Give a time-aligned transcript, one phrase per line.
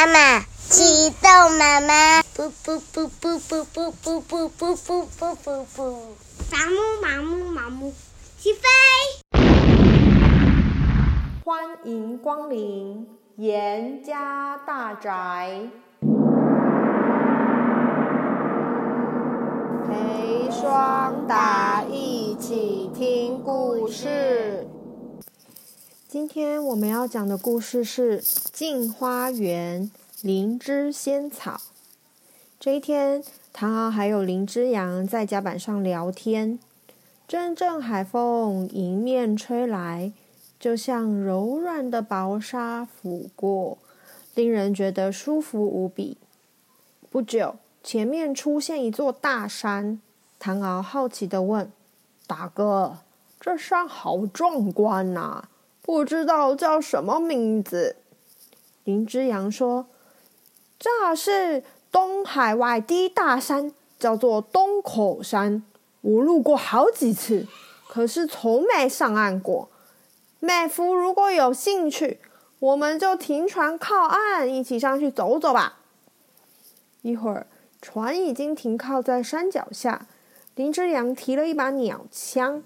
[0.00, 5.78] 妈妈，启动妈妈，噗噗噗噗噗噗噗噗噗噗噗噗噗，
[6.50, 7.92] 麻木麻木麻木，
[8.38, 8.62] 起飞！
[11.44, 15.68] 欢迎光临严家大宅，
[19.86, 24.66] 陪双达一起听故事。
[26.12, 28.20] 今天我们要讲的故事是
[28.52, 29.88] 《镜花缘
[30.22, 31.52] 灵芝仙草》。
[32.58, 36.58] 这一天，唐敖还有林之阳在甲板上聊天，
[37.28, 40.12] 阵阵海风迎面吹来，
[40.58, 43.78] 就像柔软的薄纱拂过，
[44.34, 46.16] 令人觉得舒服无比。
[47.08, 47.54] 不久，
[47.84, 50.00] 前面出现一座大山，
[50.40, 51.70] 唐敖好奇地问
[52.26, 52.98] ：“大哥，
[53.38, 55.44] 这山好壮观呐！”
[55.90, 57.96] 不知道叫什么名字。
[58.84, 59.88] 林之阳说
[60.78, 65.64] ：“这是东海外第一大山，叫做东口山。
[66.02, 67.48] 我路过好几次，
[67.88, 69.68] 可是从没上岸过。
[70.38, 72.20] 妹夫如果有兴趣，
[72.60, 75.80] 我们就停船靠岸，一起上去走走吧。”
[77.02, 77.48] 一会儿，
[77.82, 80.06] 船已经停靠在山脚下。
[80.54, 82.62] 林之阳提了一把鸟枪，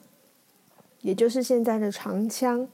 [1.00, 2.68] 也就是现在的长枪。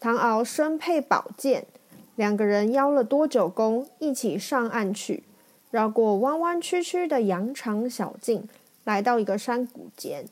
[0.00, 1.66] 唐敖身佩宝剑，
[2.14, 5.24] 两个人邀了多久公一起上岸去，
[5.72, 8.48] 绕过弯弯曲曲的羊肠小径，
[8.84, 10.26] 来到一个山谷间。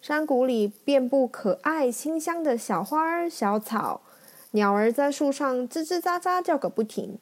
[0.00, 4.00] 山谷里遍布可爱清香的小花儿小草，
[4.52, 7.18] 鸟儿在树上吱吱喳喳叫个不停。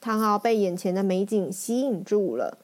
[0.00, 2.56] 唐敖被眼前的美景吸引住了。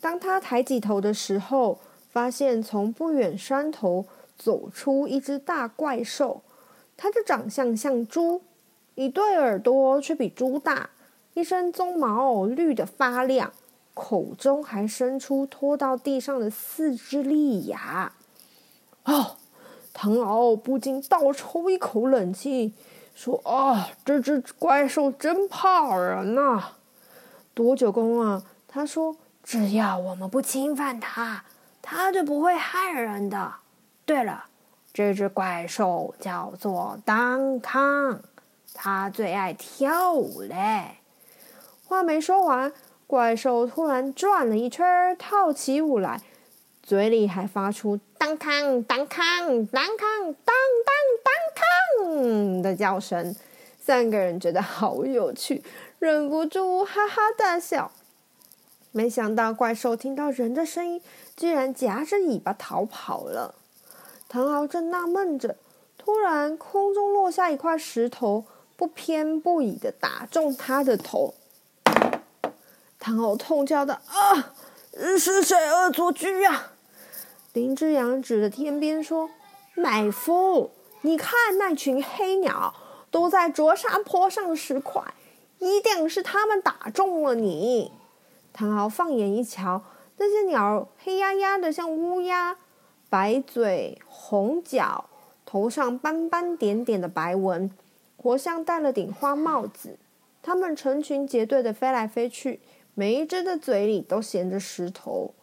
[0.00, 1.80] 当他抬起头的时候，
[2.12, 6.42] 发现从不远山头走出一只大怪兽。
[7.00, 8.42] 它的长相像猪，
[8.96, 10.90] 一对耳朵却比猪大，
[11.34, 13.52] 一身鬃毛绿的发亮，
[13.94, 18.12] 口中还伸出拖到地上的四只利牙。
[19.04, 19.36] 哦，
[19.94, 22.74] 唐敖不禁倒抽一口冷气，
[23.14, 26.72] 说：“啊，这只怪兽真怕人呐、！”
[27.54, 31.44] 多九公啊，他说：“只要我们不侵犯它，
[31.80, 33.54] 它就不会害人的。”
[34.04, 34.46] 对了。
[34.98, 38.20] 这只怪兽叫做当康，
[38.74, 40.96] 它最爱跳舞嘞。
[41.86, 42.72] 话没说完，
[43.06, 46.20] 怪兽突然转了一圈，跳起舞来，
[46.82, 53.36] 嘴里还发出当康当康当康当当当康的叫声。
[53.78, 55.62] 三个人觉得好有趣，
[56.00, 57.92] 忍不住哈哈大笑。
[58.90, 61.00] 没想到怪兽听到人的声音，
[61.36, 63.54] 居然夹着尾巴逃跑了。
[64.28, 65.56] 唐敖正纳闷着，
[65.96, 68.44] 突然空中落下一块石头，
[68.76, 71.32] 不偏不倚的打中他的头。
[72.98, 74.52] 唐敖痛叫道：“啊，
[75.18, 76.72] 是谁恶作剧啊？”
[77.54, 79.30] 林之阳指着天边说
[79.74, 82.74] ：“妹夫，你看那群黑鸟
[83.10, 85.02] 都在啄沙坡上的石块，
[85.58, 87.92] 一定是他们打中了你。”
[88.52, 89.80] 唐敖放眼一瞧，
[90.18, 92.58] 那些鸟黑压压的，像乌鸦。
[93.10, 95.06] 白嘴红脚，
[95.46, 97.70] 头上斑斑点点的白纹，
[98.16, 99.98] 活像戴了顶花帽子。
[100.42, 102.60] 它们成群结队的飞来飞去，
[102.94, 105.34] 每一只的嘴里都衔着石头。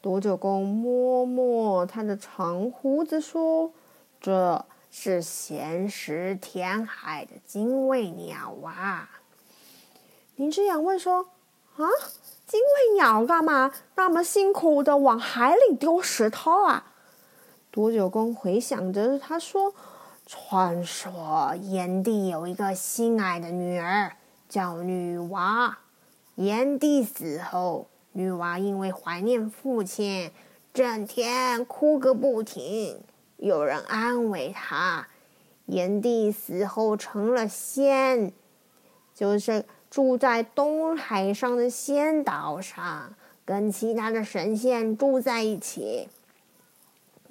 [0.00, 3.72] 多九公摸摸他的长胡子，说
[4.20, 9.08] ：“这是闲食填海的精卫鸟啊。”
[10.34, 11.28] 林之阳问说
[11.78, 11.86] ：“啊，
[12.46, 16.86] 精卫鸟干嘛那么辛苦的往海里丢石头啊？”
[17.72, 19.72] 多久公回想着，他说
[20.28, 24.12] ：“传说炎帝有一个心爱的女儿，
[24.46, 25.78] 叫女娃。
[26.34, 30.30] 炎帝死后，女娃因为怀念父亲，
[30.74, 33.00] 整天哭个不停。
[33.38, 35.08] 有人安慰她，
[35.64, 38.34] 炎帝死后成了仙，
[39.14, 43.14] 就是住在东海上的仙岛上，
[43.46, 46.10] 跟其他的神仙住在一起。”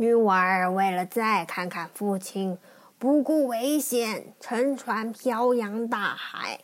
[0.01, 2.57] 女娃儿为了再看看父亲，
[2.97, 6.61] 不顾危险，乘船漂洋大海，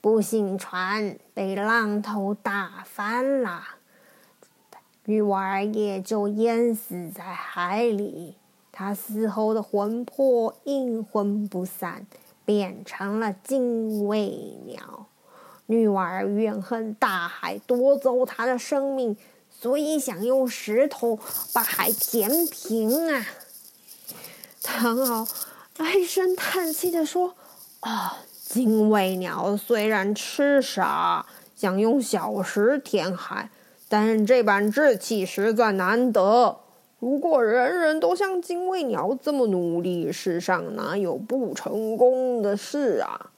[0.00, 3.62] 不幸船被浪头打翻了，
[5.04, 8.34] 女娃儿也就淹死在海里。
[8.72, 12.04] 她死后的魂魄阴魂不散，
[12.44, 14.26] 变成了精卫
[14.66, 15.06] 鸟。
[15.66, 19.16] 女娃儿怨恨大海夺走她的生命。
[19.60, 21.18] 所以想用石头
[21.52, 23.26] 把海填平啊！
[24.62, 25.28] 唐敖
[25.76, 27.34] 唉声叹气地说
[27.80, 33.50] ：“啊、精卫鸟虽然痴傻，想用小石填海，
[33.86, 36.60] 但这般志气实在难得。
[36.98, 43.30] 如果人人都像精卫鸟这么努力，世上哪有不成功的事啊？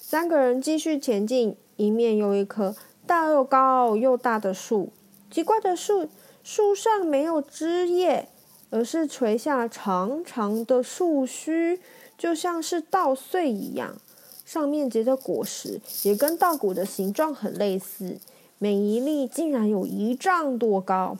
[0.00, 2.74] 三个人继续前进，迎面有一棵
[3.06, 4.92] 大又高又大的树。
[5.30, 6.08] 奇怪的树，
[6.42, 8.28] 树上没有枝叶，
[8.70, 11.80] 而是垂下长长的树须，
[12.18, 13.96] 就像是稻穗一样。
[14.44, 18.18] 上面结的果实也跟稻谷的形状很类似，
[18.58, 21.16] 每一粒竟然有一丈多高。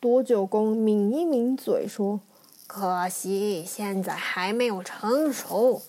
[0.00, 2.18] 多九公抿一抿嘴说
[2.66, 5.80] ：“可惜现在还没有成熟，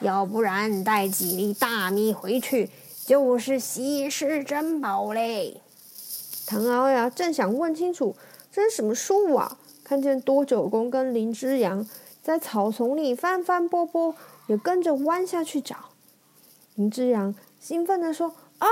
[0.00, 2.68] 要不然带几粒大米回去
[3.06, 5.62] 就是稀世珍宝嘞。”
[6.46, 8.14] 唐敖呀，正想问清楚
[8.50, 11.86] 这是什么树啊，看见多九公跟林之阳
[12.22, 14.14] 在草丛里翻翻拨拨。
[14.46, 15.74] 也跟着弯下去找，
[16.74, 18.28] 林之阳兴奋地说
[18.60, 18.68] ：“啊，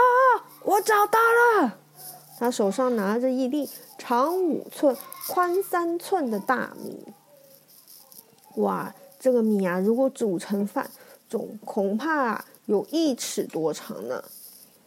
[0.65, 1.19] 我找到
[1.63, 1.79] 了！”
[2.39, 4.95] 他手上拿着一粒长五寸、
[5.31, 7.07] 宽三寸的大米。
[8.57, 10.91] 哇，这个米啊，如果煮成饭，
[11.27, 14.23] 总恐怕有一尺多长呢。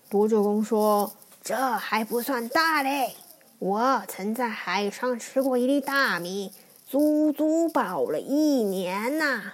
[0.07, 1.11] 多九公说
[1.45, 3.15] ：“这还不算大嘞，
[3.59, 6.51] 我曾在海上吃过一粒大米，
[6.88, 9.53] 足足饱了一年呐。”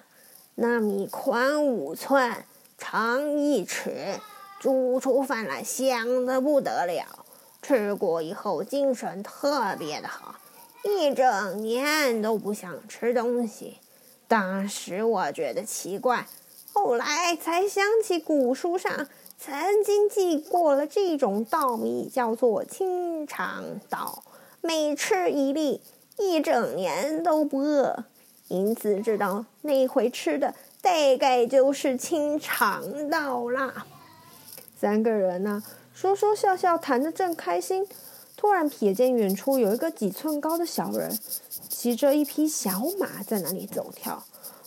[0.55, 2.45] 那米宽五寸，
[2.77, 4.21] 长一尺，
[4.61, 7.25] 煮出饭来香得不得了。
[7.61, 10.35] 吃过以后精神特别的好，
[10.85, 13.79] 一整年都不想吃东西。
[14.29, 16.25] 当时我觉得奇怪，
[16.71, 19.09] 后来才想起古书上
[19.43, 24.21] 曾经记过了这种稻米叫做清肠稻，
[24.61, 25.81] 每吃一粒，
[26.19, 28.03] 一整年都不饿。
[28.49, 33.87] 因此知道那回吃的大概就是清肠稻啦。
[34.79, 37.87] 三个人呢、说说笑笑谈得正开心，
[38.37, 41.17] 突然瞥见远处有一个几寸高的小人，
[41.67, 44.23] 骑着一匹小马在那里走跳。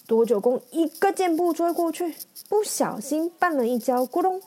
[0.09, 2.17] 多九公一个箭步追过去，
[2.49, 4.43] 不小心绊了一跤，咕咚！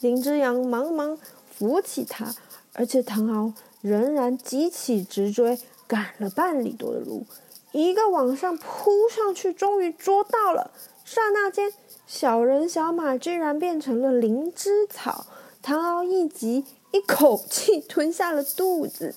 [0.00, 1.18] 林之阳忙忙
[1.50, 2.34] 扶起他，
[2.72, 7.26] 而且唐敖仍然急起直追，赶了半里多的路。
[7.72, 10.70] 一个往上扑上去，终于捉到了。
[11.04, 11.72] 刹那间，
[12.06, 15.26] 小人小马居然变成了灵芝草。
[15.60, 19.14] 唐敖一急，一口气吞下了肚子。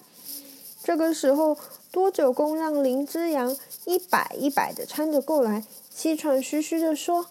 [0.83, 1.57] 这个时候，
[1.91, 3.55] 多九公让林之阳
[3.85, 7.27] 一摆一摆的搀着过来，气喘吁吁的说：“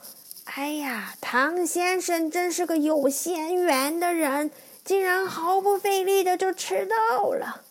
[0.54, 4.50] 哎呀，唐先生真是个有仙缘的人，
[4.84, 7.62] 竟然毫不费力的就吃到了。”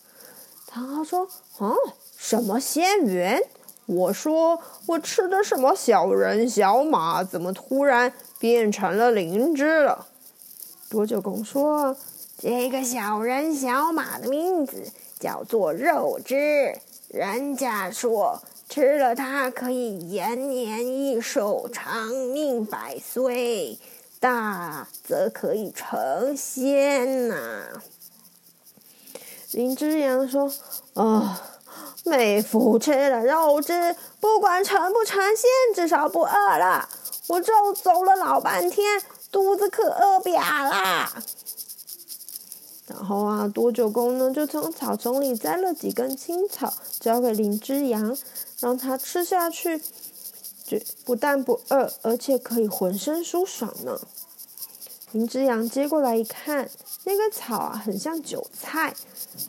[0.66, 1.28] 唐昊说
[1.58, 1.76] ：“哦。”
[2.16, 3.42] 什么仙缘？
[3.86, 10.06] 我说我吃的什么小人小马，怎么突然变成了灵芝了？
[10.88, 11.96] 多九公说
[12.38, 16.78] ：“这个小人小马的名字叫做肉芝，
[17.08, 18.40] 人家说
[18.70, 23.78] 吃了它可以延年益寿、长命百岁，
[24.18, 27.82] 大则可以成仙呐、”
[29.52, 30.46] 林之阳说
[30.94, 31.36] ：“啊、哦。”
[32.02, 36.88] 妹夫吃了肉汁，不管成不成仙，至少不饿了。
[37.26, 41.10] 我这走了老半天，肚子可饿扁了。
[42.86, 48.16] 然后啊，多九公呢就从草丛里摘了几根青草，交给林之阳，
[48.60, 49.78] 让他吃下去，
[50.66, 53.98] 就不但不饿，而且可以浑身舒爽呢。
[55.12, 56.70] 林之阳接过来一看，
[57.04, 58.94] 那个草啊，很像韭菜。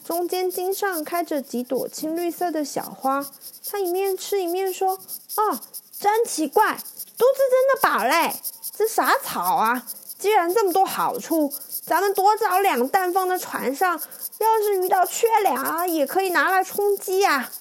[0.03, 3.23] 中间茎上开着几朵青绿色的小花，
[3.69, 4.97] 他一面吃一面说
[5.35, 5.61] ：“啊，
[5.99, 8.33] 真奇怪，肚子真的饱嘞！
[8.75, 9.85] 这啥草啊？
[10.17, 11.53] 既然这么多好处，
[11.85, 13.99] 咱们多找两担放在船上，
[14.39, 17.51] 要是遇到缺粮，也可以拿来充饥呀。”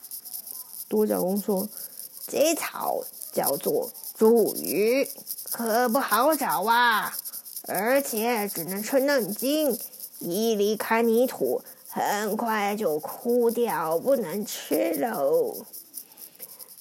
[0.90, 1.66] 多角公说
[2.26, 5.08] ：“这草叫做茱萸，
[5.52, 7.16] 可不好找啊，
[7.68, 9.78] 而且只能吃嫩茎，
[10.18, 15.56] 一离开泥土。”很快就枯掉，不能吃喽。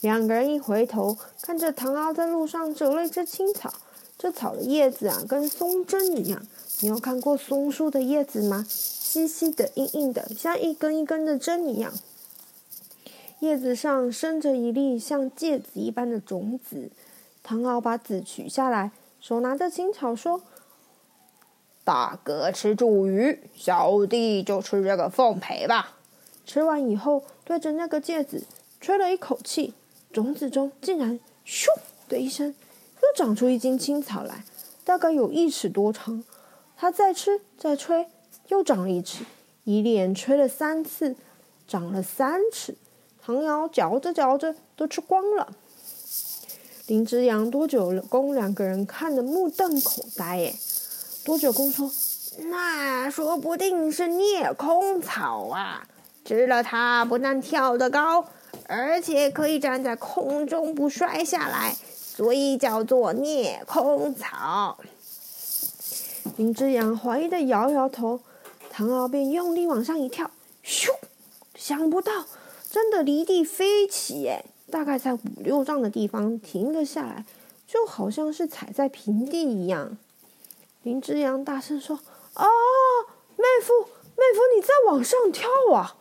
[0.01, 3.74] 两个人一回头，看着唐敖在路上折了一只青草。
[4.20, 6.46] 这草的叶子啊，跟松针一样。
[6.82, 8.63] 你有看过松树的叶子吗？
[8.70, 11.92] 细细的、硬硬的，像一根一根的针一样。
[13.39, 16.91] 叶子上生着一粒像芥子一般的种子。
[17.41, 18.91] 唐敖把籽取下来，
[19.22, 20.41] 手拿着青草说。
[21.86, 25.98] 大哥吃茱萸，小弟就吃这个凤培吧。
[26.46, 28.43] 吃完以后，对着那个芥子
[28.81, 29.74] 吹了一口气，
[30.12, 31.67] 种子中竟然咻
[32.08, 32.53] 的一声，
[33.01, 34.43] 又长出一茎青草来，
[34.84, 36.24] 大概有一尺多长。
[36.75, 38.08] 他再吃再吹，
[38.50, 39.24] 又长了一尺，
[39.63, 41.15] 一连吹了三次，
[41.67, 42.75] 长了三尺。
[43.29, 45.53] 唐瑶嚼着嚼着都吃光了。
[46.88, 50.38] 林之阳、多九公两个人看得目瞪口呆。
[50.38, 50.55] 耶，
[51.24, 51.91] 多九公说
[52.50, 55.88] ：“那说不定是蹑空草啊！
[56.25, 58.25] 吃了它，不但跳得高，
[58.65, 64.79] 而且可以站在空中不摔下来，所以叫做蹑空草。”
[66.36, 68.21] 林之阳怀疑的摇摇头，
[68.71, 70.31] 唐敖便用力往上一跳，
[70.65, 70.89] 咻！
[71.53, 72.25] 想不到
[72.70, 74.46] 真的离地飞起，耶！
[74.70, 77.26] 大概在五六丈的地方停了下来，
[77.66, 79.98] 就好像是踩在平地一样。
[80.84, 82.00] 林之阳大声说
[82.36, 82.46] ：“啊，
[83.36, 83.74] 妹夫，
[84.16, 85.96] 妹夫，你再往上跳啊！”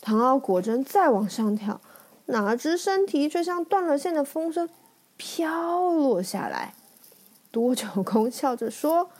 [0.00, 1.80] 唐敖果真再往上跳，
[2.26, 4.70] 哪知身体却像断了线的风筝，
[5.18, 6.74] 飘落下来。
[7.50, 9.10] 多九公笑着说：“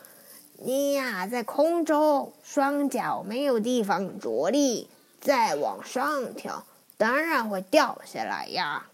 [0.64, 4.88] 你呀，在空中，双脚没有地方着力，
[5.23, 6.67] 再往上跳。”
[6.99, 8.87] 当然会掉下来呀！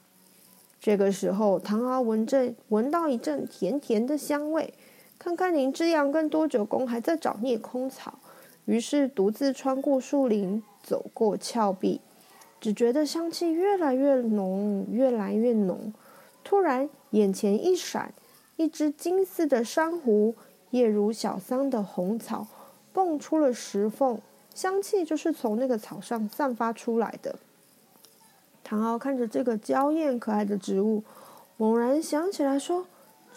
[0.80, 4.72] 这个时候，唐敖闻着闻到一阵甜甜的香味，
[5.18, 8.18] 看看林之阳跟多九公还在找蹑空草，
[8.64, 12.00] 于是独自穿过树林，走过峭壁，
[12.58, 15.92] 只觉得香气越来越浓，越来越浓。
[16.42, 18.14] 突然，眼前一闪，
[18.56, 20.34] 一只金丝的珊瑚，
[20.70, 22.46] 叶如小桑的红草，
[22.94, 24.18] 蹦出了石缝，
[24.58, 27.36] 香气就是从那个草上散发出来的。
[28.64, 31.04] 唐敖看着这个娇艳可爱的植物，
[31.56, 32.84] 猛然想起来说：“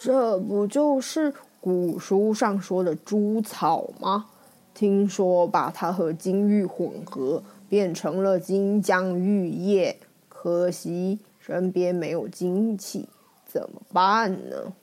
[0.01, 4.29] 这不就是古书上说的猪草吗？
[4.73, 9.99] 听说把它和金玉混合，变成了金浆玉液。
[10.27, 13.07] 可惜身边没有金器，
[13.45, 14.73] 怎么办呢？”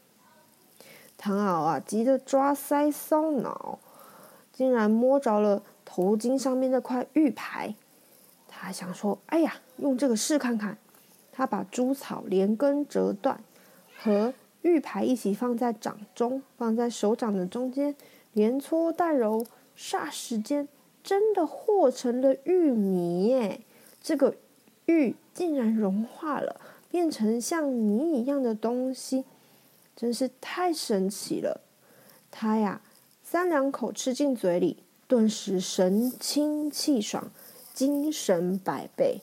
[1.18, 3.80] 唐敖啊，急得抓腮搔脑，
[4.52, 7.75] 竟然摸着了头巾上面那块玉牌。
[8.47, 10.76] 他想说：“哎呀，用这个试看看。”
[11.33, 13.40] 他把猪草连根折断，
[13.97, 17.95] 和玉牌一起放在掌中，放在手掌的中间，
[18.35, 20.68] 连搓带揉，霎时间
[21.02, 23.61] 真的和成了玉泥耶！
[24.02, 24.35] 这个
[24.87, 29.25] 玉竟然融化了，变成像泥一样的东西，
[29.95, 31.61] 真是太神奇了。
[32.30, 32.83] 他呀，
[33.23, 37.33] 三两口吃进嘴里，顿时神清气爽。
[37.75, 39.21] 精神百倍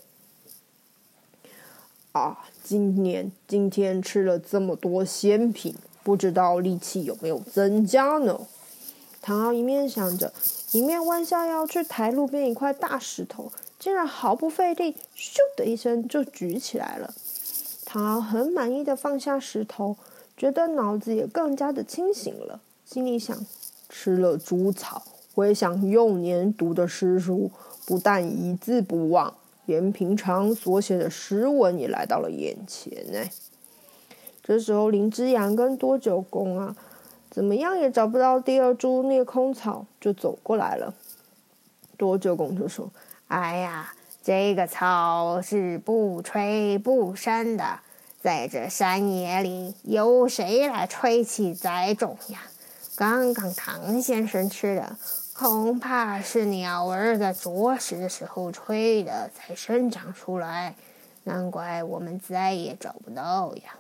[2.14, 2.46] 啊！
[2.64, 8.40] 今年今天吃了这么多仙品，不知道力气有没有增加呢？
[9.22, 10.32] 唐敖一面想着，
[10.72, 17.14] 一面弯下腰去抬路边一块大石头，竟然毫不费力，咻的一声就举起来了。
[17.84, 19.98] 唐敖很满意的放下石头，
[20.38, 23.46] 觉得脑子也更加的清醒了，心里想：
[23.90, 25.04] 吃了猪草，
[25.36, 27.52] 回想幼年读的诗书。
[27.88, 29.32] 不但一字不忘，
[29.68, 33.20] 连平常所写的诗文也来到了眼前呢。
[34.42, 36.76] 这时候，林之阳跟多九公啊，
[37.30, 40.96] 怎么样也找不到第二株裂空草，就走过来了。
[41.96, 42.92] 多九公就说
[43.30, 47.82] ：“哎呀，这个草是不吹不生的，
[48.20, 52.40] 在这山野里，有谁来吹起栽种呀？
[52.96, 54.96] 刚刚唐先生吃的。”
[55.38, 60.76] 恐怕是鸟儿在啄食的时候吹的，才生长出来。
[61.26, 63.76] 难怪我们再也找不到呀。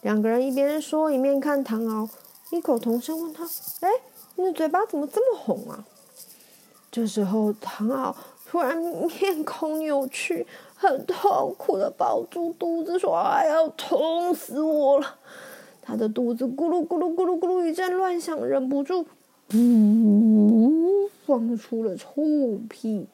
[0.00, 2.08] 两个人一边说一边看唐敖，
[2.50, 3.44] 异口同声问他
[3.82, 3.88] ：“哎，
[4.34, 5.84] 你的嘴巴怎么这么红啊？”
[6.90, 10.44] 这时候，唐敖突然面孔扭曲，
[10.74, 15.18] 很痛苦的抱住肚子说：“哎呀，痛死我了！”
[15.80, 19.06] 他的肚子咕噜咕噜咕噜咕噜一阵乱响，忍不住。
[19.54, 22.22] 呜，放出了臭
[22.68, 23.06] 屁。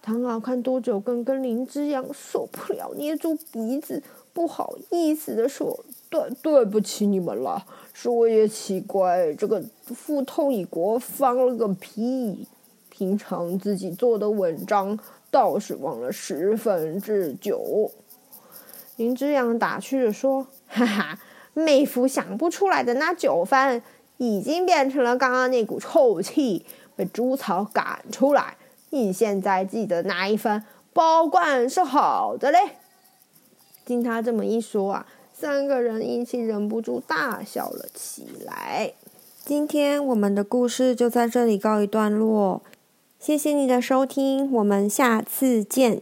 [0.00, 7.64] 唐敖看多九公跟林之阳受不了，捏住鼻子，不好意思的说：“对，对不起你们了。
[7.92, 12.46] 是我也奇怪，这个腹痛一国放了个屁。
[12.90, 14.98] 平常自己做的文章
[15.30, 17.90] 倒是忘了十分之九。”
[18.96, 21.18] 林之阳打趣的说：“哈哈，
[21.54, 23.80] 妹夫想不出来的那九分。”
[24.22, 26.64] 已经变成了刚刚那股臭气，
[26.94, 28.56] 被猪草赶出来。
[28.90, 30.62] 你现在记得哪一份，
[30.92, 32.58] 保管是好的嘞。
[33.84, 38.92] 听他这么一说啊，三个人一起忍不住大笑了起来。
[39.44, 42.62] 今天我们的故事就在这里告一段落，
[43.18, 46.00] 谢谢你的收听，我们下次见。